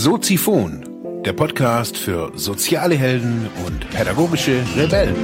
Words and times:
Soziphon, 0.00 1.22
der 1.24 1.32
Podcast 1.32 1.96
für 1.96 2.30
soziale 2.38 2.94
Helden 2.94 3.48
und 3.66 3.90
pädagogische 3.90 4.64
Rebellen. 4.76 5.16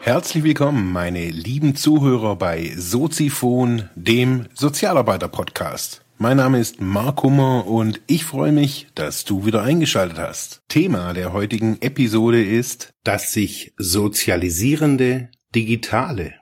Herzlich 0.00 0.44
willkommen, 0.44 0.92
meine 0.92 1.28
lieben 1.28 1.74
Zuhörer 1.74 2.36
bei 2.36 2.72
Soziphon, 2.76 3.90
dem 3.96 4.46
Sozialarbeiter-Podcast. 4.54 6.04
Mein 6.18 6.36
Name 6.36 6.60
ist 6.60 6.80
Mark 6.80 7.24
Hummer 7.24 7.66
und 7.66 8.00
ich 8.06 8.24
freue 8.24 8.52
mich, 8.52 8.86
dass 8.94 9.24
du 9.24 9.44
wieder 9.44 9.64
eingeschaltet 9.64 10.20
hast. 10.20 10.62
Thema 10.68 11.14
der 11.14 11.32
heutigen 11.32 11.82
Episode 11.82 12.44
ist 12.44 12.90
das 13.02 13.32
sich 13.32 13.74
sozialisierende 13.76 15.30
Digitale. 15.52 16.34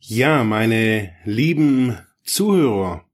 Ja, 0.00 0.42
meine 0.42 1.12
lieben 1.24 1.96
Zuhörer 2.24 3.04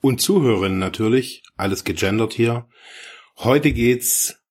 und 0.00 0.20
Zuhörerinnen 0.20 0.78
natürlich, 0.78 1.42
alles 1.56 1.84
gegendert 1.84 2.32
hier. 2.32 2.68
Heute 3.38 3.72
geht's 3.72 4.42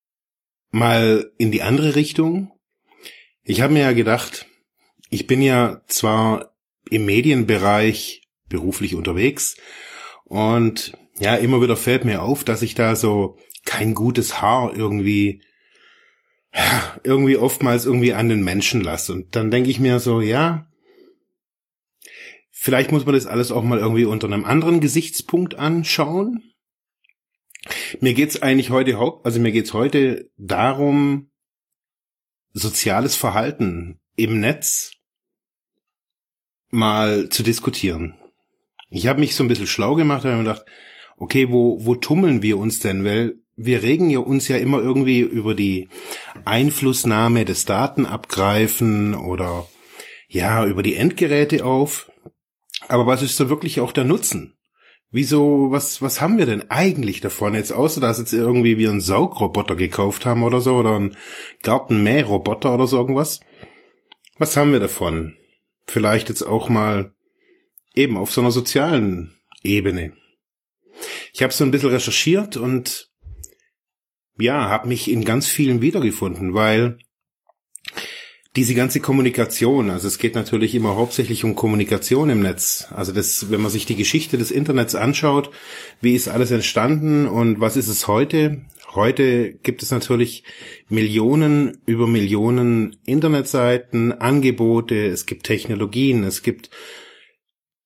mal 0.72 1.32
in 1.38 1.52
die 1.52 1.62
andere 1.62 1.96
Richtung. 1.96 2.52
Ich 3.44 3.62
habe 3.62 3.74
mir 3.74 3.82
ja 3.82 3.94
gedacht, 3.94 4.48
ich 5.10 5.28
bin 5.28 5.42
ja 5.42 5.82
zwar 5.88 6.56
im 6.90 7.06
Medienbereich 7.06 8.28
beruflich 8.50 8.96
unterwegs 8.96 9.56
und 10.26 10.98
ja, 11.20 11.36
immer 11.36 11.62
wieder 11.62 11.78
fällt 11.78 12.06
mir 12.06 12.24
auf, 12.24 12.44
dass 12.44 12.64
ich 12.64 12.74
da 12.74 12.96
so 12.96 13.38
kein 13.66 13.94
gutes 13.94 14.42
Haar 14.42 14.76
irgendwie 14.76 15.42
irgendwie 17.04 17.38
oftmals 17.38 17.86
irgendwie 17.86 18.14
an 18.14 18.30
den 18.30 18.44
Menschen 18.44 18.82
lasse. 18.82 19.14
Und 19.14 19.36
dann 19.36 19.52
denke 19.52 19.70
ich 19.70 19.80
mir 19.80 20.00
so, 20.00 20.22
ja, 20.22 20.68
Vielleicht 22.64 22.94
muss 22.94 23.06
man 23.06 23.14
das 23.14 23.26
alles 23.26 23.52
auch 23.52 23.62
mal 23.62 23.80
irgendwie 23.80 24.06
unter 24.06 24.28
einem 24.28 24.46
anderen 24.46 24.80
Gesichtspunkt 24.80 25.56
anschauen. 25.56 26.54
Mir 28.00 28.14
geht's 28.14 28.42
eigentlich 28.42 28.70
heute 28.70 28.98
haupt, 28.98 29.26
also 29.26 29.42
mir 29.42 29.52
geht's 29.52 29.74
heute 29.74 30.32
darum, 30.38 31.30
soziales 32.54 33.18
Verhalten 33.18 34.00
im 34.16 34.40
Netz 34.40 34.94
mal 36.70 37.28
zu 37.28 37.44
diskutieren. 37.44 38.16
Ich 38.90 39.08
habe 39.08 39.20
mich 39.20 39.36
so 39.36 39.44
ein 39.44 39.50
bisschen 39.50 39.68
schlau 39.68 39.96
gemacht 39.96 40.24
und 40.24 40.32
habe 40.32 40.44
gedacht, 40.44 40.66
okay, 41.18 41.52
wo, 41.52 41.84
wo 41.84 41.96
tummeln 41.96 42.42
wir 42.42 42.58
uns 42.58 42.80
denn? 42.80 43.04
Weil 43.04 43.34
wir 43.58 43.84
regen 43.84 44.10
ja 44.10 44.20
uns 44.20 44.48
ja 44.48 44.56
immer 44.56 44.80
irgendwie 44.80 45.20
über 45.20 45.54
die 45.54 45.90
Einflussnahme 46.46 47.44
des 47.44 47.66
Datenabgreifen 47.66 49.16
oder 49.16 49.68
ja, 50.30 50.66
über 50.66 50.82
die 50.82 50.96
Endgeräte 50.96 51.66
auf. 51.66 52.10
Aber 52.88 53.06
was 53.06 53.22
ist 53.22 53.38
so 53.38 53.50
wirklich 53.50 53.80
auch 53.80 53.92
der 53.92 54.04
Nutzen? 54.04 54.56
Wieso, 55.12 55.70
was, 55.70 56.02
was 56.02 56.22
haben 56.22 56.40
wir 56.40 56.48
denn 56.48 56.72
eigentlich 56.72 57.22
davon 57.22 57.54
jetzt, 57.54 57.72
außer 57.72 58.02
dass 58.02 58.18
jetzt 58.18 58.34
irgendwie 58.34 58.80
wir 58.80 58.90
einen 58.90 59.00
Saugroboter 59.00 59.76
gekauft 59.76 60.26
haben 60.26 60.42
oder 60.42 60.60
so, 60.60 60.76
oder 60.76 60.96
einen 60.96 61.16
Gartenmähroboter 61.62 62.74
oder 62.74 62.88
so 62.88 62.98
irgendwas? 62.98 63.40
Was 64.40 64.58
haben 64.58 64.72
wir 64.72 64.80
davon? 64.80 65.38
Vielleicht 65.86 66.30
jetzt 66.30 66.42
auch 66.42 66.68
mal 66.68 67.14
eben 67.94 68.18
auf 68.18 68.32
so 68.32 68.42
einer 68.42 68.50
sozialen 68.50 69.36
Ebene. 69.62 70.14
Ich 71.32 71.44
habe 71.44 71.54
so 71.54 71.64
ein 71.64 71.72
bisschen 71.72 71.90
recherchiert 71.90 72.58
und 72.58 73.12
ja, 74.40 74.68
habe 74.68 74.88
mich 74.88 75.12
in 75.12 75.24
ganz 75.26 75.48
vielen 75.48 75.82
wiedergefunden, 75.82 76.54
weil 76.56 76.98
diese 78.56 78.76
ganze 78.76 79.00
Kommunikation, 79.00 79.90
also 79.90 80.08
es 80.08 80.20
geht 80.20 80.36
natürlich 80.36 80.76
immer 80.76 80.96
hauptsächlich 80.96 81.44
um 81.44 81.56
Kommunikation 81.56 82.30
im 82.30 82.42
Netz. 82.42 82.88
Also 82.92 83.12
das, 83.12 83.50
wenn 83.50 83.62
man 83.62 83.72
sich 83.72 83.88
die 83.88 83.96
Geschichte 83.96 84.38
des 84.38 84.52
Internets 84.52 84.94
anschaut, 84.94 85.50
wie 86.02 86.14
ist 86.14 86.28
alles 86.28 86.52
entstanden 86.52 87.28
und 87.28 87.60
was 87.60 87.78
ist 87.78 87.88
es 87.88 88.08
heute? 88.08 88.62
Heute 88.94 89.54
gibt 89.54 89.82
es 89.82 89.90
natürlich 89.90 90.44
Millionen 90.88 91.82
über 91.88 92.06
Millionen 92.06 92.96
Internetseiten, 93.06 94.12
Angebote, 94.12 95.08
es 95.08 95.26
gibt 95.26 95.48
Technologien, 95.48 96.24
es 96.24 96.44
gibt 96.44 96.70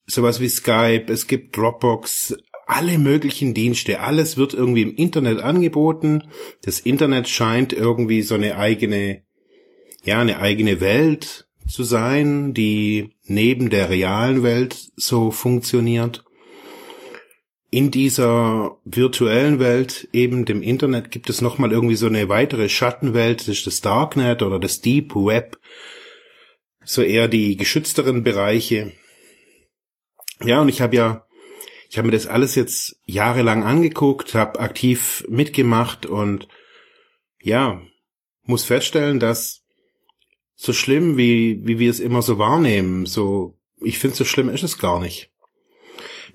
sowas 0.06 0.41
wie 0.41 0.50
Skype, 0.50 1.06
es 1.08 1.28
gibt 1.28 1.56
Dropbox, 1.56 2.36
alle 2.66 2.97
möglichen 2.97 3.53
Dienste, 3.53 4.02
alles 4.02 4.36
wird 4.36 4.53
irgendwie 4.53 4.81
im 4.81 4.96
Internet 4.96 5.40
angeboten. 5.40 6.24
Das 6.64 6.81
Internet 6.81 7.30
scheint 7.30 7.72
irgendwie 7.72 8.22
so 8.22 8.36
eine 8.36 8.58
eigene 8.58 9.27
ja, 10.07 10.22
eine 10.22 10.40
eigene 10.40 10.79
Welt 10.79 11.47
zu 11.68 11.84
sein, 11.84 12.53
die 12.53 13.13
neben 13.25 13.69
der 13.69 13.90
realen 13.90 14.41
Welt 14.41 14.90
so 14.95 15.31
funktioniert. 15.31 16.23
In 17.69 17.91
dieser 17.91 18.78
virtuellen 18.85 19.59
Welt, 19.59 20.07
eben 20.13 20.46
dem 20.46 20.62
Internet, 20.62 21.12
gibt 21.12 21.29
es 21.29 21.41
nochmal 21.41 21.73
irgendwie 21.73 21.97
so 21.97 22.07
eine 22.07 22.29
weitere 22.29 22.69
Schattenwelt, 22.69 23.41
das 23.41 23.50
ist 23.50 23.67
das 23.67 23.81
Darknet 23.81 24.41
oder 24.44 24.59
das 24.59 24.79
Deep 24.79 25.13
Web, 25.13 25.59
so 26.85 27.01
eher 27.01 27.28
die 27.28 27.57
geschützteren 27.57 28.23
Bereiche. 28.23 28.94
Ja, 30.41 30.62
und 30.62 30.69
ich 30.69 30.79
habe 30.79 30.96
ja, 30.96 31.28
ich 31.90 31.97
habe 31.97 32.06
mir 32.06 32.13
das 32.13 32.28
alles 32.28 32.56
jetzt 32.56 32.96
jahrelang 33.03 33.66
angeguckt, 33.66 34.35
habe 34.35 34.62
aktiv 34.62 35.25
mitgemacht 35.28 36.06
und 36.06 36.47
ja, 37.41 37.81
muss 38.44 38.63
feststellen, 38.63 39.19
dass 39.19 39.66
so 40.59 40.73
schlimm, 40.73 41.18
wie, 41.18 41.62
wie 41.66 41.79
wir 41.79 41.90
es 41.90 42.00
immer 42.00 42.23
so 42.23 42.40
wahrnehmen. 42.40 43.06
So, 43.06 43.57
ich 43.79 44.00
finde, 44.00 44.18
so 44.18 44.25
schlimm 44.25 44.50
ist 44.50 44.63
es 44.63 44.79
gar 44.79 45.00
nicht. 45.00 45.31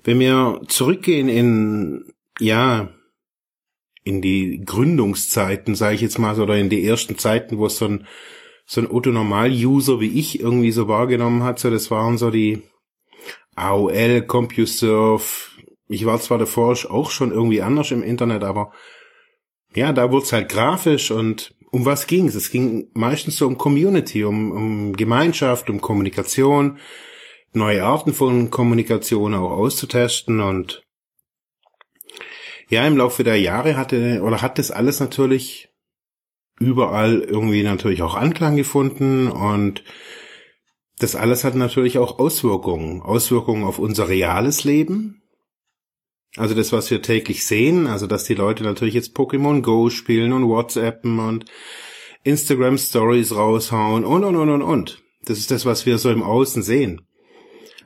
Wenn 0.03 0.19
wir 0.19 0.61
zurückgehen 0.67 1.27
in, 1.27 2.13
ja, 2.39 2.89
in 4.03 4.21
die 4.21 4.61
Gründungszeiten, 4.65 5.75
sage 5.75 5.95
ich 5.95 6.01
jetzt 6.01 6.19
mal, 6.19 6.39
oder 6.39 6.57
in 6.57 6.69
die 6.69 6.85
ersten 6.85 7.17
Zeiten, 7.17 7.57
wo 7.57 7.65
es 7.65 7.77
so 7.77 7.85
ein, 7.85 8.07
so 8.65 8.79
ein 8.79 8.89
Otto-Normal-User 8.89 9.99
wie 9.99 10.19
ich 10.19 10.39
irgendwie 10.39 10.71
so 10.71 10.87
wahrgenommen 10.87 11.43
hat, 11.43 11.59
so 11.59 11.69
das 11.69 11.91
waren 11.91 12.17
so 12.17 12.31
die 12.31 12.63
AOL, 13.55 14.21
CompuServe. 14.21 15.51
Ich 15.89 16.05
war 16.05 16.19
zwar 16.21 16.37
davor 16.37 16.77
auch 16.89 17.11
schon 17.11 17.31
irgendwie 17.31 17.61
anders 17.61 17.91
im 17.91 18.03
Internet, 18.03 18.43
aber 18.45 18.71
ja, 19.75 19.91
da 19.91 20.11
wurde 20.11 20.25
es 20.25 20.33
halt 20.33 20.49
grafisch 20.49 21.11
und 21.11 21.53
um 21.73 21.87
was 21.87 22.05
ging 22.05 22.27
es? 22.27 22.35
Es 22.35 22.51
ging 22.51 22.91
meistens 22.93 23.37
so 23.37 23.47
um 23.47 23.57
Community, 23.57 24.23
um, 24.23 24.51
um 24.51 24.93
Gemeinschaft, 24.93 25.71
um 25.71 25.81
Kommunikation, 25.81 26.77
neue 27.51 27.83
Arten 27.83 28.13
von 28.13 28.51
Kommunikation 28.51 29.33
auch 29.33 29.49
auszutesten 29.49 30.39
und 30.39 30.83
ja, 32.69 32.85
im 32.85 32.95
Laufe 32.95 33.23
der 33.23 33.41
Jahre 33.41 33.75
hatte 33.75 34.21
oder 34.21 34.43
hat 34.43 34.59
das 34.59 34.69
alles 34.69 34.99
natürlich 34.99 35.69
überall 36.59 37.21
irgendwie 37.21 37.63
natürlich 37.63 38.03
auch 38.03 38.13
Anklang 38.13 38.55
gefunden 38.55 39.31
und 39.31 39.83
das 40.99 41.15
alles 41.15 41.43
hat 41.43 41.55
natürlich 41.55 41.97
auch 41.97 42.19
Auswirkungen. 42.19 43.01
Auswirkungen 43.01 43.63
auf 43.63 43.79
unser 43.79 44.07
reales 44.07 44.63
Leben, 44.63 45.22
also 46.35 46.55
das, 46.55 46.71
was 46.71 46.89
wir 46.89 47.01
täglich 47.01 47.45
sehen, 47.45 47.85
also 47.87 48.07
dass 48.07 48.23
die 48.23 48.33
Leute 48.33 48.63
natürlich 48.63 48.95
jetzt 48.95 49.15
Pokémon 49.15 49.61
Go 49.61 49.89
spielen 49.89 50.33
und 50.33 50.47
WhatsAppen 50.47 51.19
und 51.19 51.45
Instagram 52.23 52.77
Stories 52.77 53.35
raushauen 53.35 54.03
und 54.03 54.23
und 54.23 54.35
und 54.35 54.49
und 54.49 54.61
und. 54.61 55.03
Das 55.25 55.37
ist 55.37 55.51
das, 55.51 55.65
was 55.65 55.85
wir 55.85 55.97
so 55.97 56.09
im 56.09 56.23
Außen 56.23 56.63
sehen. 56.63 57.07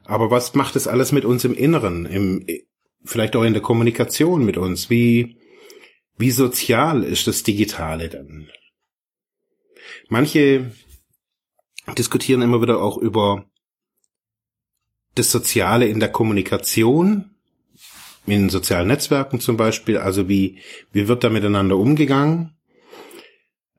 Aber 0.05 0.31
was 0.31 0.55
macht 0.55 0.75
das 0.75 0.87
alles 0.87 1.11
mit 1.11 1.25
uns 1.25 1.43
im 1.43 1.53
Inneren, 1.53 2.05
im, 2.05 2.45
vielleicht 3.03 3.35
auch 3.35 3.43
in 3.43 3.53
der 3.53 3.61
Kommunikation 3.61 4.45
mit 4.45 4.57
uns? 4.57 4.89
Wie, 4.89 5.37
wie 6.17 6.31
sozial 6.31 7.03
ist 7.03 7.27
das 7.27 7.43
Digitale 7.43 8.07
dann? 8.07 8.49
Manche 10.07 10.71
diskutieren 11.97 12.41
immer 12.41 12.61
wieder 12.61 12.81
auch 12.81 12.97
über 12.97 13.45
das 15.15 15.31
Soziale 15.31 15.88
in 15.88 16.00
der 16.00 16.11
Kommunikation, 16.11 17.37
in 18.27 18.50
sozialen 18.50 18.88
Netzwerken 18.88 19.39
zum 19.39 19.57
Beispiel, 19.57 19.97
also 19.97 20.29
wie, 20.29 20.59
wie 20.91 21.07
wird 21.07 21.24
da 21.24 21.29
miteinander 21.29 21.77
umgegangen? 21.77 22.53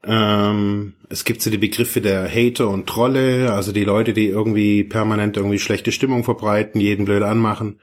Ähm, 0.05 0.95
es 1.11 1.25
gibt 1.25 1.43
so 1.43 1.50
die 1.50 1.59
Begriffe 1.59 2.00
der 2.00 2.29
Hater 2.29 2.69
und 2.69 2.87
Trolle, 2.87 3.53
also 3.53 3.73
die 3.73 3.85
Leute, 3.85 4.15
die 4.15 4.27
irgendwie 4.27 4.85
permanent 4.85 5.37
irgendwie 5.37 5.59
schlechte 5.59 5.93
Stimmung 5.93 6.25
verbreiten, 6.25 6.81
jeden 6.81 7.05
blöd 7.05 7.23
anmachen. 7.23 7.81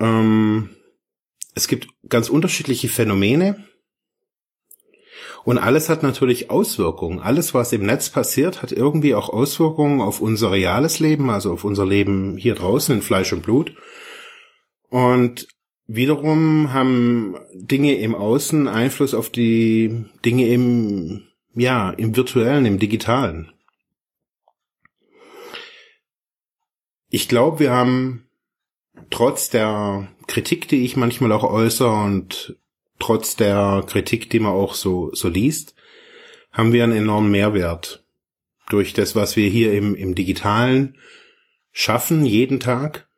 Ähm, 0.00 0.70
es 1.54 1.68
gibt 1.68 1.88
ganz 2.08 2.28
unterschiedliche 2.28 2.88
Phänomene. 2.88 3.64
Und 5.44 5.58
alles 5.58 5.88
hat 5.88 6.02
natürlich 6.02 6.50
Auswirkungen. 6.50 7.20
Alles, 7.20 7.54
was 7.54 7.72
im 7.72 7.86
Netz 7.86 8.10
passiert, 8.10 8.62
hat 8.62 8.72
irgendwie 8.72 9.14
auch 9.14 9.28
Auswirkungen 9.28 10.00
auf 10.00 10.20
unser 10.20 10.50
reales 10.50 10.98
Leben, 10.98 11.30
also 11.30 11.52
auf 11.52 11.62
unser 11.62 11.86
Leben 11.86 12.36
hier 12.36 12.56
draußen 12.56 12.96
in 12.96 13.02
Fleisch 13.02 13.32
und 13.32 13.42
Blut. 13.42 13.72
Und 14.88 15.48
wiederum 15.86 16.72
haben 16.72 17.36
Dinge 17.54 17.98
im 17.98 18.14
Außen 18.14 18.68
Einfluss 18.68 19.14
auf 19.14 19.30
die 19.30 20.04
Dinge 20.24 20.48
im, 20.48 21.22
ja, 21.54 21.90
im 21.90 22.16
virtuellen, 22.16 22.66
im 22.66 22.78
digitalen. 22.78 23.52
Ich 27.08 27.28
glaube, 27.28 27.60
wir 27.60 27.70
haben 27.70 28.26
trotz 29.10 29.50
der 29.50 30.08
Kritik, 30.26 30.68
die 30.68 30.84
ich 30.84 30.96
manchmal 30.96 31.32
auch 31.32 31.44
äußere 31.44 31.90
und 31.90 32.56
trotz 32.98 33.36
der 33.36 33.84
Kritik, 33.86 34.30
die 34.30 34.40
man 34.40 34.52
auch 34.52 34.74
so, 34.74 35.14
so 35.14 35.28
liest, 35.28 35.74
haben 36.52 36.72
wir 36.72 36.84
einen 36.84 36.96
enormen 36.96 37.30
Mehrwert 37.30 38.04
durch 38.68 38.92
das, 38.92 39.14
was 39.14 39.36
wir 39.36 39.48
hier 39.48 39.72
im, 39.72 39.94
im 39.94 40.14
digitalen 40.14 40.96
schaffen, 41.72 42.24
jeden 42.24 42.58
Tag. 42.60 43.08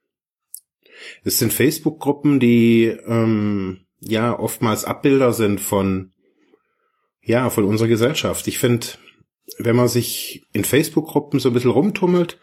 Es 1.24 1.38
sind 1.38 1.52
Facebook-Gruppen, 1.52 2.40
die 2.40 2.86
ähm, 3.06 3.80
ja 4.00 4.38
oftmals 4.38 4.84
Abbilder 4.84 5.32
sind 5.32 5.60
von 5.60 6.12
ja 7.22 7.50
von 7.50 7.64
unserer 7.64 7.88
Gesellschaft. 7.88 8.46
Ich 8.48 8.58
finde, 8.58 8.86
wenn 9.58 9.76
man 9.76 9.88
sich 9.88 10.46
in 10.52 10.64
Facebook-Gruppen 10.64 11.40
so 11.40 11.50
ein 11.50 11.52
bisschen 11.52 11.70
rumtummelt, 11.70 12.38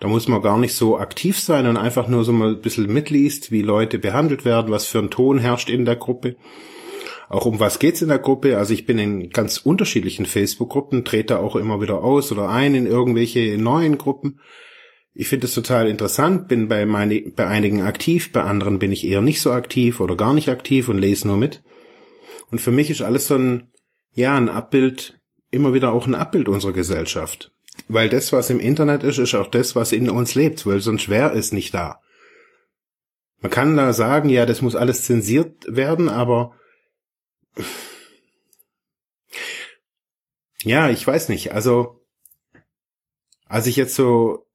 da 0.00 0.08
muss 0.08 0.28
man 0.28 0.40
gar 0.40 0.58
nicht 0.58 0.74
so 0.74 0.98
aktiv 0.98 1.38
sein 1.38 1.66
und 1.66 1.76
einfach 1.76 2.08
nur 2.08 2.24
so 2.24 2.32
mal 2.32 2.54
ein 2.54 2.60
bisschen 2.62 2.90
mitliest, 2.90 3.52
wie 3.52 3.62
Leute 3.62 3.98
behandelt 3.98 4.46
werden, 4.46 4.72
was 4.72 4.86
für 4.86 4.98
ein 4.98 5.10
Ton 5.10 5.38
herrscht 5.38 5.68
in 5.68 5.84
der 5.84 5.96
Gruppe. 5.96 6.36
Auch 7.28 7.46
um 7.46 7.60
was 7.60 7.78
geht's 7.78 8.02
in 8.02 8.08
der 8.08 8.18
Gruppe? 8.18 8.58
Also 8.58 8.74
ich 8.74 8.86
bin 8.86 8.98
in 8.98 9.30
ganz 9.30 9.58
unterschiedlichen 9.58 10.26
Facebook-Gruppen, 10.26 11.04
trete 11.04 11.38
auch 11.38 11.54
immer 11.54 11.80
wieder 11.80 12.02
aus 12.02 12.32
oder 12.32 12.48
ein 12.48 12.74
in 12.74 12.86
irgendwelche 12.86 13.56
neuen 13.58 13.98
Gruppen. 13.98 14.40
Ich 15.12 15.28
finde 15.28 15.46
es 15.46 15.54
total 15.54 15.88
interessant, 15.88 16.48
bin 16.48 16.68
bei, 16.68 16.86
meine, 16.86 17.20
bei 17.20 17.46
einigen 17.46 17.82
aktiv, 17.82 18.32
bei 18.32 18.42
anderen 18.42 18.78
bin 18.78 18.92
ich 18.92 19.06
eher 19.06 19.20
nicht 19.20 19.40
so 19.40 19.50
aktiv 19.50 20.00
oder 20.00 20.16
gar 20.16 20.34
nicht 20.34 20.48
aktiv 20.48 20.88
und 20.88 20.98
lese 20.98 21.26
nur 21.26 21.36
mit. 21.36 21.62
Und 22.50 22.60
für 22.60 22.70
mich 22.70 22.90
ist 22.90 23.02
alles 23.02 23.26
so 23.26 23.36
ein, 23.36 23.72
ja, 24.12 24.36
ein 24.36 24.48
Abbild, 24.48 25.20
immer 25.50 25.74
wieder 25.74 25.92
auch 25.92 26.06
ein 26.06 26.14
Abbild 26.14 26.48
unserer 26.48 26.72
Gesellschaft. 26.72 27.52
Weil 27.88 28.08
das, 28.08 28.32
was 28.32 28.50
im 28.50 28.60
Internet 28.60 29.02
ist, 29.02 29.18
ist 29.18 29.34
auch 29.34 29.48
das, 29.48 29.74
was 29.74 29.92
in 29.92 30.10
uns 30.10 30.34
lebt, 30.34 30.64
weil 30.66 30.80
sonst 30.80 31.08
wäre 31.08 31.36
es 31.36 31.52
nicht 31.52 31.74
da. 31.74 32.00
Man 33.40 33.50
kann 33.50 33.76
da 33.76 33.92
sagen, 33.92 34.28
ja, 34.28 34.46
das 34.46 34.62
muss 34.62 34.76
alles 34.76 35.04
zensiert 35.04 35.64
werden, 35.66 36.08
aber 36.08 36.54
ja, 40.62 40.90
ich 40.90 41.06
weiß 41.06 41.30
nicht. 41.30 41.52
Also, 41.52 42.04
als 43.46 43.66
ich 43.66 43.76
jetzt 43.76 43.94
so 43.94 44.46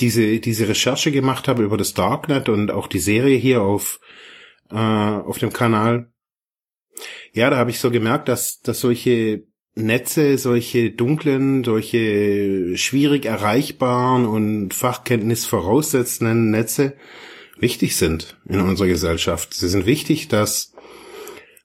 diese, 0.00 0.40
diese 0.40 0.68
Recherche 0.68 1.12
gemacht 1.12 1.48
habe 1.48 1.62
über 1.62 1.76
das 1.76 1.94
Darknet 1.94 2.48
und 2.48 2.70
auch 2.70 2.86
die 2.86 2.98
Serie 2.98 3.36
hier 3.36 3.62
auf, 3.62 4.00
äh, 4.70 4.76
auf 4.76 5.38
dem 5.38 5.52
Kanal, 5.52 6.12
ja, 7.32 7.50
da 7.50 7.56
habe 7.56 7.70
ich 7.70 7.78
so 7.78 7.90
gemerkt, 7.90 8.28
dass, 8.28 8.60
dass 8.60 8.80
solche 8.80 9.44
Netze, 9.74 10.38
solche 10.38 10.90
dunklen, 10.90 11.62
solche 11.62 12.76
schwierig 12.76 13.26
erreichbaren 13.26 14.26
und 14.26 14.74
Fachkenntnis 14.74 15.46
voraussetzenden 15.46 16.50
Netze 16.50 16.96
wichtig 17.58 17.96
sind 17.96 18.36
in 18.48 18.60
unserer 18.60 18.88
Gesellschaft. 18.88 19.54
Sie 19.54 19.68
sind 19.68 19.86
wichtig, 19.86 20.28
dass 20.28 20.74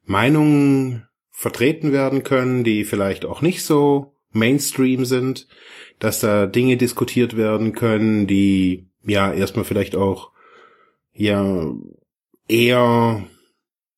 Meinungen 0.06 1.08
vertreten 1.32 1.92
werden 1.92 2.24
können, 2.24 2.64
die 2.64 2.84
vielleicht 2.84 3.26
auch 3.26 3.42
nicht 3.42 3.64
so 3.64 4.13
Mainstream 4.34 5.06
sind, 5.06 5.48
dass 6.00 6.20
da 6.20 6.46
Dinge 6.46 6.78
diskutiert 6.78 7.38
werden 7.38 7.74
können, 7.74 8.28
die 8.28 8.88
ja 9.04 9.32
erstmal 9.32 9.66
vielleicht 9.66 9.96
auch 9.96 10.32
ja 11.14 11.72
eher 12.48 13.24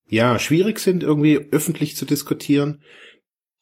ja 0.08 0.40
schwierig 0.40 0.80
sind 0.80 1.04
irgendwie 1.04 1.48
öffentlich 1.52 1.96
zu 1.96 2.06
diskutieren, 2.06 2.82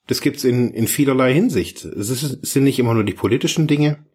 das 0.08 0.22
gibt's 0.22 0.44
in, 0.44 0.74
in 0.74 0.88
vielerlei 0.88 1.34
Hinsicht. 1.34 1.86
Es, 1.86 2.10
ist, 2.10 2.44
es 2.44 2.52
sind 2.52 2.66
nicht 2.66 2.80
immer 2.80 2.94
nur 2.94 3.06
die 3.06 3.14
politischen 3.14 3.68
Dinge, 3.68 4.06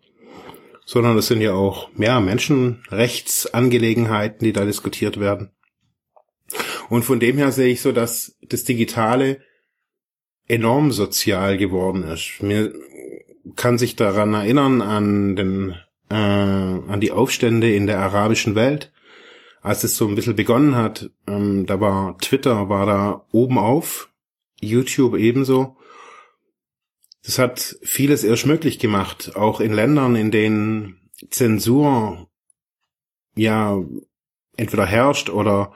sondern 0.84 1.16
es 1.16 1.28
sind 1.28 1.40
ja 1.40 1.54
auch 1.54 1.88
ja, 1.96 2.20
Menschenrechtsangelegenheiten, 2.20 4.44
die 4.44 4.52
da 4.52 4.66
diskutiert 4.66 5.19
werden. 5.19 5.52
Und 6.88 7.04
von 7.04 7.20
dem 7.20 7.37
her 7.37 7.52
sehe 7.52 7.69
ich 7.69 7.81
so, 7.81 7.93
dass 7.93 8.37
das 8.43 8.64
Digitale 8.64 9.40
enorm 10.48 10.90
sozial 10.92 11.58
geworden 11.58 12.02
ist. 12.04 12.42
Mir 12.42 12.74
kann 13.56 13.78
sich 13.78 13.96
daran 13.96 14.34
erinnern 14.34 14.82
an 14.82 15.36
den 15.36 15.76
äh, 16.10 16.14
an 16.14 17.00
die 17.00 17.12
Aufstände 17.12 17.72
in 17.74 17.86
der 17.86 18.00
arabischen 18.00 18.54
Welt, 18.54 18.92
als 19.60 19.84
es 19.84 19.96
so 19.96 20.08
ein 20.08 20.14
bisschen 20.14 20.36
begonnen 20.36 20.74
hat. 20.74 21.10
Ähm, 21.26 21.66
da 21.66 21.80
war 21.80 22.16
Twitter 22.18 22.68
war 22.68 22.86
da 22.86 23.26
oben 23.30 23.58
auf, 23.58 24.10
YouTube 24.60 25.16
ebenso. 25.16 25.76
Das 27.22 27.38
hat 27.38 27.76
vieles 27.82 28.24
erst 28.24 28.46
möglich 28.46 28.78
gemacht, 28.78 29.36
auch 29.36 29.60
in 29.60 29.72
Ländern, 29.72 30.16
in 30.16 30.30
denen 30.30 31.10
Zensur 31.30 32.28
ja 33.34 33.78
entweder 34.56 34.86
herrscht 34.86 35.28
oder 35.28 35.74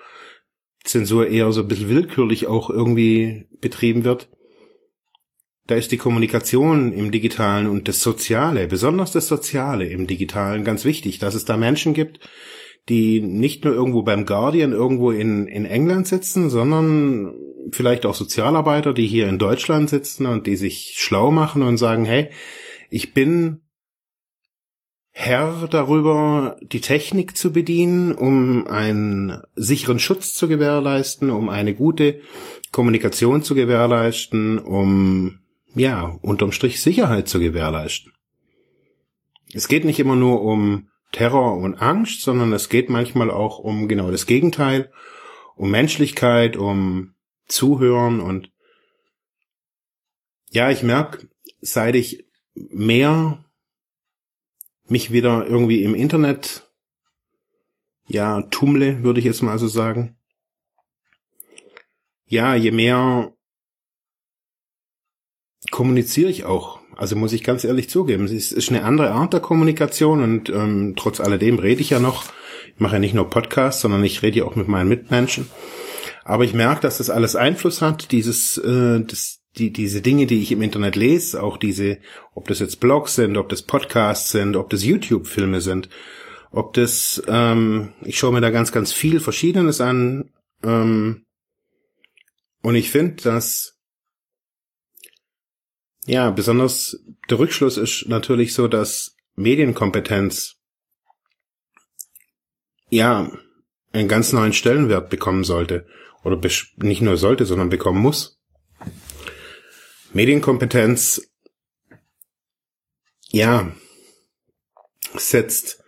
Zensur 0.82 1.28
eher 1.28 1.52
so 1.52 1.60
ein 1.60 1.68
bisschen 1.68 1.90
willkürlich 1.90 2.46
auch 2.46 2.70
irgendwie 2.70 3.46
betrieben 3.60 4.04
wird. 4.04 4.30
Da 5.66 5.76
ist 5.76 5.92
die 5.92 5.96
Kommunikation 5.96 6.92
im 6.92 7.12
Digitalen 7.12 7.68
und 7.68 7.86
das 7.86 8.00
Soziale, 8.00 8.66
besonders 8.66 9.12
das 9.12 9.28
Soziale 9.28 9.86
im 9.86 10.06
Digitalen 10.06 10.64
ganz 10.64 10.84
wichtig, 10.84 11.18
dass 11.18 11.34
es 11.34 11.44
da 11.44 11.56
Menschen 11.56 11.94
gibt, 11.94 12.20
die 12.88 13.20
nicht 13.20 13.64
nur 13.64 13.74
irgendwo 13.74 14.02
beim 14.02 14.26
Guardian 14.26 14.72
irgendwo 14.72 15.12
in, 15.12 15.46
in 15.46 15.64
England 15.64 16.08
sitzen, 16.08 16.50
sondern 16.50 17.32
vielleicht 17.70 18.06
auch 18.06 18.14
Sozialarbeiter, 18.14 18.92
die 18.92 19.06
hier 19.06 19.28
in 19.28 19.38
Deutschland 19.38 19.88
sitzen 19.88 20.26
und 20.26 20.46
die 20.46 20.56
sich 20.56 20.94
schlau 20.96 21.30
machen 21.30 21.62
und 21.62 21.76
sagen, 21.76 22.04
hey, 22.04 22.30
ich 22.90 23.14
bin 23.14 23.60
Herr 25.14 25.68
darüber, 25.70 26.56
die 26.62 26.80
Technik 26.80 27.36
zu 27.36 27.52
bedienen, 27.52 28.12
um 28.12 28.66
einen 28.66 29.42
sicheren 29.54 29.98
Schutz 29.98 30.34
zu 30.34 30.48
gewährleisten, 30.48 31.30
um 31.30 31.50
eine 31.50 31.74
gute 31.74 32.20
Kommunikation 32.72 33.42
zu 33.42 33.54
gewährleisten, 33.54 34.58
um, 34.58 35.41
ja, 35.74 36.18
unterm 36.22 36.52
Strich 36.52 36.80
Sicherheit 36.80 37.28
zu 37.28 37.40
gewährleisten. 37.40 38.12
Es 39.52 39.68
geht 39.68 39.84
nicht 39.84 40.00
immer 40.00 40.16
nur 40.16 40.42
um 40.42 40.88
Terror 41.12 41.56
und 41.58 41.74
Angst, 41.74 42.22
sondern 42.22 42.52
es 42.52 42.68
geht 42.68 42.88
manchmal 42.88 43.30
auch 43.30 43.58
um 43.58 43.88
genau 43.88 44.10
das 44.10 44.26
Gegenteil, 44.26 44.90
um 45.56 45.70
Menschlichkeit, 45.70 46.56
um 46.56 47.14
Zuhören 47.46 48.20
und 48.20 48.50
ja, 50.50 50.70
ich 50.70 50.82
merke, 50.82 51.28
seit 51.60 51.94
ich 51.94 52.26
mehr 52.54 53.42
mich 54.86 55.12
wieder 55.12 55.46
irgendwie 55.46 55.82
im 55.82 55.94
Internet 55.94 56.70
ja 58.06 58.42
tummle, 58.42 59.02
würde 59.02 59.20
ich 59.20 59.24
jetzt 59.24 59.42
mal 59.42 59.58
so 59.58 59.68
sagen. 59.68 60.16
Ja, 62.26 62.54
je 62.54 62.70
mehr 62.70 63.32
kommuniziere 65.70 66.30
ich 66.30 66.44
auch. 66.44 66.80
Also 66.96 67.16
muss 67.16 67.32
ich 67.32 67.42
ganz 67.42 67.64
ehrlich 67.64 67.88
zugeben, 67.88 68.24
es 68.24 68.52
ist 68.52 68.70
eine 68.70 68.84
andere 68.84 69.12
Art 69.12 69.32
der 69.32 69.40
Kommunikation 69.40 70.22
und 70.22 70.50
ähm, 70.50 70.94
trotz 70.96 71.20
alledem 71.20 71.58
rede 71.58 71.80
ich 71.80 71.90
ja 71.90 71.98
noch. 71.98 72.24
Ich 72.74 72.80
mache 72.80 72.94
ja 72.94 72.98
nicht 72.98 73.14
nur 73.14 73.30
Podcasts, 73.30 73.80
sondern 73.80 74.04
ich 74.04 74.22
rede 74.22 74.40
ja 74.40 74.44
auch 74.44 74.56
mit 74.56 74.68
meinen 74.68 74.88
Mitmenschen. 74.88 75.46
Aber 76.24 76.44
ich 76.44 76.54
merke, 76.54 76.82
dass 76.82 76.98
das 76.98 77.10
alles 77.10 77.34
Einfluss 77.34 77.82
hat, 77.82 78.12
dieses, 78.12 78.58
äh, 78.58 79.00
das, 79.00 79.40
die, 79.56 79.72
diese 79.72 80.02
Dinge, 80.02 80.26
die 80.26 80.40
ich 80.42 80.52
im 80.52 80.62
Internet 80.62 80.96
lese, 80.96 81.42
auch 81.42 81.56
diese, 81.56 81.98
ob 82.34 82.48
das 82.48 82.60
jetzt 82.60 82.80
Blogs 82.80 83.14
sind, 83.14 83.36
ob 83.36 83.48
das 83.48 83.62
Podcasts 83.62 84.30
sind, 84.30 84.56
ob 84.56 84.70
das 84.70 84.84
YouTube-Filme 84.84 85.60
sind, 85.60 85.88
ob 86.50 86.74
das, 86.74 87.22
ähm, 87.26 87.92
ich 88.02 88.18
schaue 88.18 88.32
mir 88.32 88.40
da 88.40 88.50
ganz, 88.50 88.72
ganz 88.72 88.92
viel 88.92 89.20
Verschiedenes 89.20 89.80
an. 89.80 90.30
Ähm, 90.62 91.24
und 92.62 92.74
ich 92.74 92.90
finde, 92.90 93.22
dass 93.22 93.78
ja, 96.06 96.30
besonders 96.30 96.98
der 97.30 97.38
Rückschluss 97.38 97.76
ist 97.76 98.08
natürlich 98.08 98.54
so, 98.54 98.68
dass 98.68 99.16
Medienkompetenz 99.36 100.56
ja 102.88 103.30
einen 103.92 104.08
ganz 104.08 104.32
neuen 104.32 104.52
Stellenwert 104.52 105.10
bekommen 105.10 105.44
sollte 105.44 105.86
oder 106.24 106.40
nicht 106.76 107.02
nur 107.02 107.16
sollte, 107.16 107.46
sondern 107.46 107.68
bekommen 107.68 108.00
muss. 108.00 108.40
Medienkompetenz, 110.12 111.30
ja, 113.30 113.72
setzt, 115.14 115.82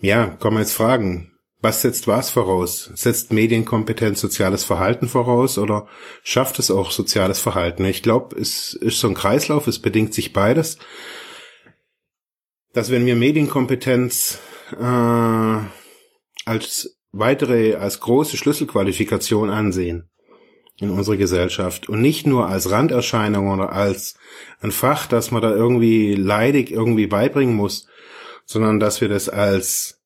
ja, 0.00 0.28
kann 0.28 0.54
man 0.54 0.62
jetzt 0.62 0.72
fragen, 0.72 1.29
was 1.62 1.82
setzt 1.82 2.06
was 2.06 2.30
voraus? 2.30 2.90
Setzt 2.94 3.32
Medienkompetenz 3.32 4.20
soziales 4.20 4.64
Verhalten 4.64 5.08
voraus 5.08 5.58
oder 5.58 5.86
schafft 6.22 6.58
es 6.58 6.70
auch 6.70 6.90
soziales 6.90 7.40
Verhalten? 7.40 7.84
Ich 7.84 8.02
glaube, 8.02 8.36
es 8.36 8.72
ist 8.72 9.00
so 9.00 9.08
ein 9.08 9.14
Kreislauf, 9.14 9.66
es 9.66 9.78
bedingt 9.78 10.14
sich 10.14 10.32
beides. 10.32 10.78
Dass 12.72 12.90
wenn 12.90 13.04
wir 13.04 13.16
Medienkompetenz 13.16 14.38
äh, 14.78 15.58
als 16.46 16.96
weitere, 17.12 17.74
als 17.74 18.00
große 18.00 18.36
Schlüsselqualifikation 18.36 19.50
ansehen 19.50 20.08
in 20.78 20.90
unserer 20.90 21.16
Gesellschaft 21.16 21.88
und 21.90 22.00
nicht 22.00 22.26
nur 22.26 22.46
als 22.46 22.70
Randerscheinung 22.70 23.48
oder 23.48 23.72
als 23.72 24.14
ein 24.60 24.70
Fach, 24.70 25.06
das 25.06 25.30
man 25.30 25.42
da 25.42 25.50
irgendwie 25.50 26.14
leidig 26.14 26.70
irgendwie 26.70 27.06
beibringen 27.06 27.54
muss, 27.54 27.86
sondern 28.46 28.80
dass 28.80 29.02
wir 29.02 29.08
das 29.08 29.28
als 29.28 29.99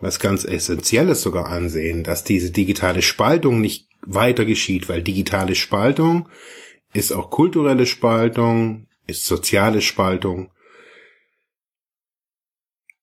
was 0.00 0.20
ganz 0.20 0.44
Essentielles 0.44 1.22
sogar 1.22 1.46
ansehen, 1.46 2.04
dass 2.04 2.24
diese 2.24 2.50
digitale 2.50 3.02
Spaltung 3.02 3.60
nicht 3.60 3.88
weiter 4.02 4.44
geschieht, 4.44 4.88
weil 4.88 5.02
digitale 5.02 5.54
Spaltung 5.54 6.28
ist 6.92 7.12
auch 7.12 7.30
kulturelle 7.30 7.86
Spaltung, 7.86 8.86
ist 9.06 9.24
soziale 9.24 9.80
Spaltung. 9.80 10.50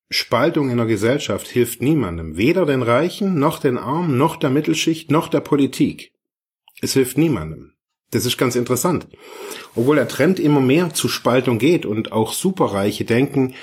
Spaltung 0.08 0.70
in 0.70 0.76
der 0.76 0.86
Gesellschaft 0.86 1.48
hilft 1.48 1.82
niemandem, 1.82 2.36
weder 2.36 2.64
den 2.64 2.82
Reichen, 2.82 3.38
noch 3.38 3.58
den 3.58 3.76
Armen, 3.76 4.16
noch 4.16 4.36
der 4.36 4.50
Mittelschicht, 4.50 5.10
noch 5.10 5.28
der 5.28 5.40
Politik. 5.40 6.12
Es 6.80 6.92
hilft 6.92 7.18
niemandem. 7.18 7.72
Das 8.12 8.24
ist 8.24 8.38
ganz 8.38 8.54
interessant. 8.54 9.08
Obwohl 9.74 9.96
der 9.96 10.06
Trend 10.06 10.38
immer 10.38 10.60
mehr 10.60 10.94
zu 10.94 11.08
Spaltung 11.08 11.58
geht 11.58 11.84
und 11.84 12.12
auch 12.12 12.32
Superreiche 12.32 13.04
denken, 13.04 13.54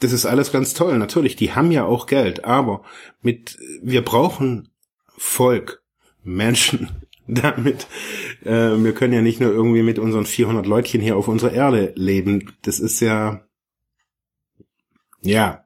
das 0.00 0.12
ist 0.12 0.26
alles 0.26 0.52
ganz 0.52 0.74
toll. 0.74 0.98
Natürlich, 0.98 1.36
die 1.36 1.52
haben 1.54 1.70
ja 1.70 1.84
auch 1.84 2.06
Geld, 2.06 2.44
aber 2.44 2.84
mit, 3.22 3.58
wir 3.82 4.04
brauchen 4.04 4.68
Volk, 5.16 5.82
Menschen, 6.22 7.06
damit. 7.26 7.86
Äh, 8.44 8.76
wir 8.76 8.92
können 8.92 9.14
ja 9.14 9.22
nicht 9.22 9.40
nur 9.40 9.52
irgendwie 9.52 9.82
mit 9.82 9.98
unseren 9.98 10.26
400 10.26 10.66
Leutchen 10.66 11.00
hier 11.00 11.16
auf 11.16 11.28
unserer 11.28 11.52
Erde 11.52 11.92
leben. 11.96 12.52
Das 12.62 12.78
ist 12.78 13.00
ja, 13.00 13.46
ja, 15.22 15.64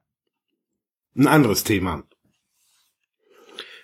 ein 1.16 1.26
anderes 1.26 1.64
Thema. 1.64 2.04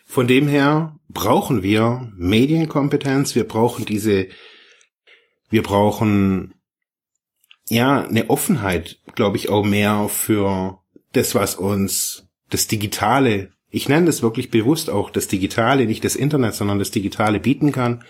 Von 0.05 0.29
dem 0.29 0.47
her 0.47 0.99
brauchen 1.09 1.62
wir 1.62 2.12
Medienkompetenz, 2.17 3.35
wir 3.35 3.47
brauchen 3.47 3.85
diese, 3.85 4.29
wir 5.50 5.62
brauchen 5.62 6.55
ja 7.69 8.03
eine 8.03 8.31
Offenheit, 8.31 9.01
glaube 9.15 9.37
ich, 9.37 9.49
auch 9.49 9.65
mehr 9.65 10.09
für 10.09 10.81
das, 11.13 11.35
was 11.35 11.55
uns 11.55 12.29
das 12.51 12.67
Digitale, 12.67 13.51
ich 13.71 13.89
nenne 13.89 14.07
das 14.07 14.23
wirklich 14.23 14.51
bewusst 14.51 14.89
auch 14.91 15.11
das 15.11 15.29
Digitale, 15.29 15.87
nicht 15.87 16.05
das 16.05 16.17
Internet, 16.17 16.55
sondern 16.55 16.79
das 16.79 16.91
Digitale 16.91 17.41
bieten 17.41 17.73
kann. 17.73 18.05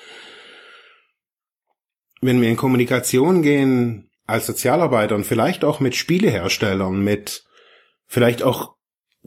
Wenn 2.21 2.41
wir 2.41 2.49
in 2.49 2.57
Kommunikation 2.57 3.43
gehen 3.43 4.11
als 4.27 4.47
Sozialarbeiter 4.47 5.15
und 5.15 5.25
vielleicht 5.25 5.65
auch 5.65 5.81
mit 5.81 5.95
Spieleherstellern, 5.95 7.03
mit 7.03 7.45
vielleicht 8.07 8.43
auch 8.43 8.75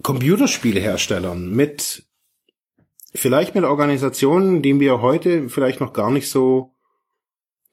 Computerspieleherstellern, 0.03 1.49
mit 1.49 2.05
vielleicht 3.13 3.55
mit 3.55 3.63
Organisationen, 3.63 4.61
die 4.61 4.79
wir 4.79 5.01
heute 5.01 5.49
vielleicht 5.49 5.81
noch 5.81 5.93
gar 5.93 6.11
nicht 6.11 6.29
so 6.29 6.75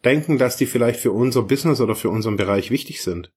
denken, 0.05 0.39
dass 0.39 0.57
die 0.57 0.67
vielleicht 0.67 1.01
für 1.01 1.13
unser 1.13 1.43
Business 1.43 1.81
oder 1.81 1.95
für 1.95 2.11
unseren 2.11 2.37
Bereich 2.37 2.71
wichtig 2.71 3.03
sind. 3.03 3.33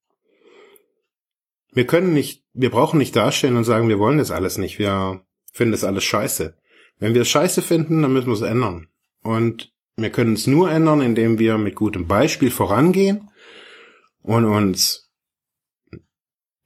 Wir 1.72 1.86
können 1.86 2.14
nicht, 2.14 2.44
wir 2.54 2.72
brauchen 2.72 2.98
nicht 2.98 3.16
dastehen 3.16 3.56
und 3.56 3.64
sagen, 3.64 3.90
wir 3.90 4.00
wollen 4.00 4.18
das 4.18 4.32
alles 4.32 4.58
nicht, 4.58 4.80
wir 4.80 5.22
finden 5.52 5.72
das 5.72 5.84
alles 5.84 6.04
scheiße. 6.04 6.58
Wenn 6.98 7.14
wir 7.14 7.22
es 7.22 7.30
scheiße 7.30 7.62
finden, 7.62 8.02
dann 8.02 8.14
müssen 8.14 8.28
wir 8.28 8.34
es 8.34 8.42
ändern. 8.42 8.88
Und 9.22 9.72
wir 9.96 10.10
können 10.10 10.34
es 10.34 10.48
nur 10.48 10.72
ändern, 10.72 11.02
indem 11.02 11.40
wir 11.40 11.58
mit 11.58 11.76
gutem 11.76 12.08
Beispiel 12.08 12.52
vorangehen 12.52 13.30
und 14.22 14.46
uns 14.46 15.10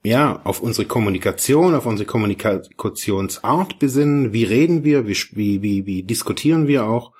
ja, 0.04 0.42
auf 0.44 0.60
unsere 0.60 0.86
Kommunikation, 0.86 1.74
auf 1.74 1.86
unsere 1.86 2.06
Kommunikationsart 2.06 3.78
besinnen. 3.78 4.34
Wie 4.34 4.44
reden 4.44 4.84
wir? 4.84 5.06
Wie, 5.06 5.16
wie, 5.32 5.62
wie, 5.62 5.86
wie 5.86 6.02
diskutieren 6.02 6.68
wir 6.68 6.84
auch? 6.84 7.12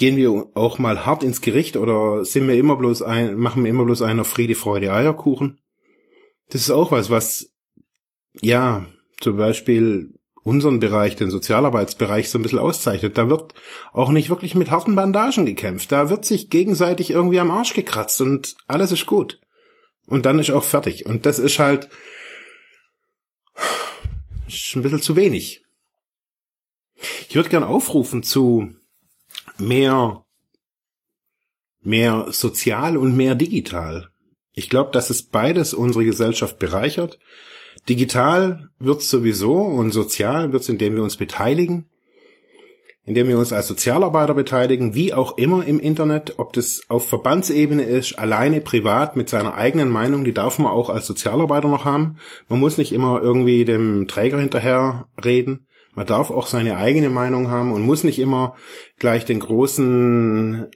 Gehen 0.00 0.16
wir 0.16 0.46
auch 0.54 0.78
mal 0.78 1.04
hart 1.04 1.22
ins 1.22 1.42
Gericht 1.42 1.76
oder 1.76 2.24
sind 2.24 2.48
wir 2.48 2.54
immer 2.54 2.76
bloß 2.76 3.02
ein, 3.02 3.36
machen 3.36 3.64
wir 3.64 3.70
immer 3.70 3.84
bloß 3.84 4.00
einen 4.00 4.20
auf 4.20 4.28
Friede, 4.28 4.54
Freude, 4.54 4.94
Eierkuchen? 4.94 5.60
Das 6.48 6.62
ist 6.62 6.70
auch 6.70 6.90
was, 6.90 7.10
was, 7.10 7.52
ja, 8.40 8.86
zum 9.20 9.36
Beispiel 9.36 10.14
unseren 10.42 10.80
Bereich, 10.80 11.16
den 11.16 11.28
Sozialarbeitsbereich 11.28 12.30
so 12.30 12.38
ein 12.38 12.42
bisschen 12.42 12.58
auszeichnet. 12.58 13.18
Da 13.18 13.28
wird 13.28 13.52
auch 13.92 14.08
nicht 14.08 14.30
wirklich 14.30 14.54
mit 14.54 14.70
harten 14.70 14.94
Bandagen 14.94 15.44
gekämpft. 15.44 15.92
Da 15.92 16.08
wird 16.08 16.24
sich 16.24 16.48
gegenseitig 16.48 17.10
irgendwie 17.10 17.38
am 17.38 17.50
Arsch 17.50 17.74
gekratzt 17.74 18.22
und 18.22 18.56
alles 18.68 18.92
ist 18.92 19.04
gut 19.04 19.38
und 20.06 20.24
dann 20.24 20.38
ist 20.38 20.50
auch 20.50 20.64
fertig. 20.64 21.04
Und 21.04 21.26
das 21.26 21.38
ist 21.38 21.58
halt 21.58 21.90
ist 24.48 24.74
ein 24.74 24.80
bisschen 24.80 25.02
zu 25.02 25.14
wenig. 25.14 25.62
Ich 27.28 27.36
würde 27.36 27.50
gern 27.50 27.64
aufrufen 27.64 28.22
zu 28.22 28.79
mehr, 29.58 30.24
mehr 31.82 32.26
sozial 32.30 32.96
und 32.96 33.16
mehr 33.16 33.34
digital. 33.34 34.08
Ich 34.52 34.68
glaube, 34.68 34.90
dass 34.92 35.10
es 35.10 35.22
beides 35.22 35.74
unsere 35.74 36.04
Gesellschaft 36.04 36.58
bereichert. 36.58 37.18
Digital 37.88 38.68
wird's 38.78 39.08
sowieso 39.08 39.56
und 39.56 39.92
sozial 39.92 40.52
wird's, 40.52 40.68
indem 40.68 40.96
wir 40.96 41.02
uns 41.02 41.16
beteiligen 41.16 41.90
indem 43.10 43.28
wir 43.28 43.38
uns 43.38 43.52
als 43.52 43.66
Sozialarbeiter 43.66 44.34
beteiligen, 44.34 44.94
wie 44.94 45.14
auch 45.14 45.38
immer 45.38 45.66
im 45.66 45.80
Internet, 45.80 46.34
ob 46.38 46.52
das 46.52 46.82
auf 46.88 47.08
Verbandsebene 47.08 47.82
ist, 47.82 48.18
alleine 48.18 48.60
privat 48.60 49.16
mit 49.16 49.28
seiner 49.28 49.54
eigenen 49.54 49.88
Meinung, 49.88 50.22
die 50.24 50.34
darf 50.34 50.58
man 50.58 50.70
auch 50.70 50.90
als 50.90 51.06
Sozialarbeiter 51.06 51.68
noch 51.68 51.84
haben. 51.84 52.18
Man 52.48 52.60
muss 52.60 52.78
nicht 52.78 52.92
immer 52.92 53.20
irgendwie 53.22 53.64
dem 53.64 54.06
Träger 54.06 54.38
hinterher 54.38 55.08
reden. 55.24 55.66
Man 55.94 56.06
darf 56.06 56.30
auch 56.30 56.46
seine 56.46 56.76
eigene 56.76 57.10
Meinung 57.10 57.50
haben 57.50 57.72
und 57.72 57.82
muss 57.82 58.04
nicht 58.04 58.18
immer 58.18 58.54
gleich 58.98 59.24
den 59.24 59.40
großen 59.40 60.70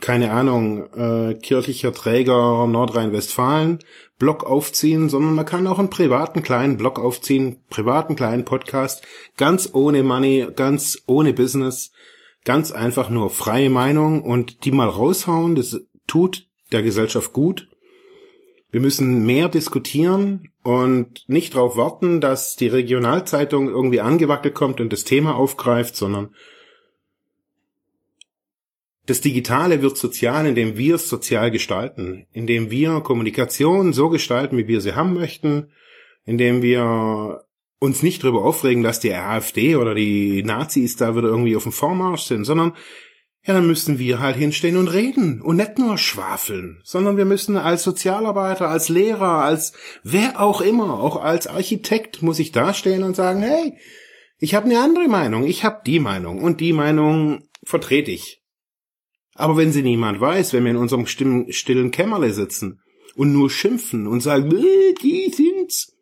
keine 0.00 0.32
Ahnung, 0.32 0.86
äh, 0.94 1.34
kirchlicher 1.34 1.92
Träger 1.92 2.66
Nordrhein-Westfalen 2.66 3.80
Blog 4.18 4.44
aufziehen, 4.44 5.08
sondern 5.08 5.34
man 5.34 5.44
kann 5.44 5.66
auch 5.66 5.78
einen 5.78 5.90
privaten 5.90 6.42
kleinen 6.42 6.76
Blog 6.76 6.98
aufziehen, 6.98 7.62
privaten 7.68 8.16
kleinen 8.16 8.44
Podcast, 8.44 9.02
ganz 9.36 9.70
ohne 9.72 10.02
Money, 10.02 10.46
ganz 10.56 11.02
ohne 11.06 11.32
Business, 11.32 11.92
ganz 12.44 12.72
einfach 12.72 13.10
nur 13.10 13.28
freie 13.30 13.70
Meinung 13.70 14.22
und 14.22 14.64
die 14.64 14.72
mal 14.72 14.88
raushauen, 14.88 15.54
das 15.54 15.80
tut 16.06 16.46
der 16.72 16.82
Gesellschaft 16.82 17.32
gut. 17.32 17.68
Wir 18.74 18.80
müssen 18.80 19.24
mehr 19.24 19.48
diskutieren 19.48 20.50
und 20.64 21.28
nicht 21.28 21.54
darauf 21.54 21.76
warten, 21.76 22.20
dass 22.20 22.56
die 22.56 22.66
Regionalzeitung 22.66 23.68
irgendwie 23.68 24.00
angewackelt 24.00 24.52
kommt 24.56 24.80
und 24.80 24.92
das 24.92 25.04
Thema 25.04 25.36
aufgreift, 25.36 25.94
sondern 25.94 26.34
das 29.06 29.20
Digitale 29.20 29.80
wird 29.80 29.96
sozial, 29.96 30.44
indem 30.44 30.76
wir 30.76 30.96
es 30.96 31.08
sozial 31.08 31.52
gestalten, 31.52 32.26
indem 32.32 32.72
wir 32.72 33.00
Kommunikation 33.02 33.92
so 33.92 34.08
gestalten, 34.08 34.58
wie 34.58 34.66
wir 34.66 34.80
sie 34.80 34.96
haben 34.96 35.14
möchten, 35.14 35.70
indem 36.24 36.60
wir 36.60 37.44
uns 37.78 38.02
nicht 38.02 38.24
darüber 38.24 38.42
aufregen, 38.42 38.82
dass 38.82 38.98
die 38.98 39.14
AfD 39.14 39.76
oder 39.76 39.94
die 39.94 40.42
Nazis 40.42 40.96
da 40.96 41.14
wieder 41.14 41.28
irgendwie 41.28 41.54
auf 41.54 41.62
dem 41.62 41.70
Vormarsch 41.70 42.22
sind, 42.22 42.44
sondern 42.44 42.72
ja, 43.46 43.52
dann 43.52 43.66
müssen 43.66 43.98
wir 43.98 44.20
halt 44.20 44.36
hinstehen 44.36 44.78
und 44.78 44.88
reden 44.88 45.42
und 45.42 45.56
nicht 45.56 45.78
nur 45.78 45.98
schwafeln, 45.98 46.80
sondern 46.82 47.18
wir 47.18 47.26
müssen 47.26 47.58
als 47.58 47.82
Sozialarbeiter, 47.82 48.68
als 48.68 48.88
Lehrer, 48.88 49.44
als 49.44 49.74
wer 50.02 50.40
auch 50.40 50.62
immer, 50.62 50.98
auch 50.98 51.16
als 51.16 51.46
Architekt 51.46 52.22
muss 52.22 52.38
ich 52.38 52.52
dastehen 52.52 53.02
und 53.02 53.14
sagen, 53.14 53.42
hey, 53.42 53.76
ich 54.38 54.54
habe 54.54 54.66
eine 54.66 54.80
andere 54.80 55.08
Meinung, 55.08 55.44
ich 55.44 55.62
habe 55.62 55.82
die 55.84 56.00
Meinung 56.00 56.42
und 56.42 56.60
die 56.60 56.72
Meinung 56.72 57.46
vertrete 57.64 58.10
ich. 58.10 58.42
Aber 59.34 59.58
wenn 59.58 59.72
sie 59.72 59.82
niemand 59.82 60.20
weiß, 60.20 60.54
wenn 60.54 60.64
wir 60.64 60.70
in 60.70 60.78
unserem 60.78 61.06
stillen 61.06 61.90
Kämmerle 61.90 62.32
sitzen 62.32 62.80
und 63.14 63.34
nur 63.34 63.50
schimpfen 63.50 64.06
und 64.06 64.20
sagen, 64.20 64.50
äh, 64.56 64.94
die 65.02 65.30
sind's, 65.30 65.94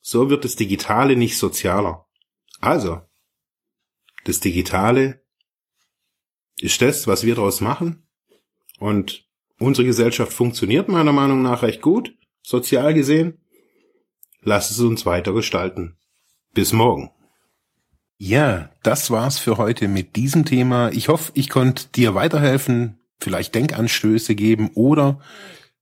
so 0.00 0.30
wird 0.30 0.44
das 0.44 0.56
Digitale 0.56 1.14
nicht 1.14 1.38
sozialer. 1.38 2.06
Also, 2.60 3.02
das 4.24 4.40
Digitale 4.40 5.25
ist 6.60 6.80
das, 6.82 7.06
was 7.06 7.24
wir 7.24 7.34
daraus 7.34 7.60
machen. 7.60 8.02
Und 8.78 9.24
unsere 9.58 9.86
Gesellschaft 9.86 10.32
funktioniert 10.32 10.88
meiner 10.88 11.12
Meinung 11.12 11.42
nach 11.42 11.62
recht 11.62 11.82
gut, 11.82 12.14
sozial 12.42 12.94
gesehen. 12.94 13.38
Lass 14.42 14.70
es 14.70 14.80
uns 14.80 15.06
weiter 15.06 15.32
gestalten. 15.32 15.96
Bis 16.54 16.72
morgen. 16.72 17.10
Ja, 18.18 18.70
das 18.82 19.10
war's 19.10 19.38
für 19.38 19.58
heute 19.58 19.88
mit 19.88 20.16
diesem 20.16 20.44
Thema. 20.44 20.90
Ich 20.90 21.08
hoffe, 21.08 21.32
ich 21.34 21.50
konnte 21.50 21.88
dir 21.94 22.14
weiterhelfen, 22.14 22.98
vielleicht 23.20 23.54
Denkanstöße 23.54 24.34
geben 24.34 24.70
oder 24.74 25.20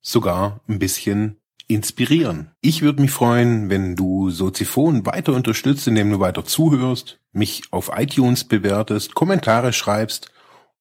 sogar 0.01 0.61
ein 0.69 0.79
bisschen 0.79 1.37
inspirieren. 1.69 2.51
Ich 2.61 2.83
würde 2.83 3.01
mich 3.01 3.13
freuen, 3.13 3.71
wenn 3.71 3.95
du 3.95 4.31
Soziphon 4.31 5.07
weiter 5.07 5.33
unterstützt, 5.33 5.87
indem 5.87 6.11
du 6.11 6.21
weiter 6.21 6.45
zuhörst, 6.45 7.21
mich 7.33 7.63
auf 7.71 7.91
iTunes 7.95 8.45
bewertest, 8.45 9.15
Kommentare 9.15 9.73
schreibst 9.73 10.34